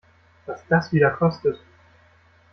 [0.47, 1.59] Was das wieder kostet!